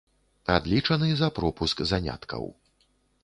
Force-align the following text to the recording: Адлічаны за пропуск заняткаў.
Адлічаны 0.53 1.09
за 1.19 1.29
пропуск 1.37 1.85
заняткаў. 1.91 2.43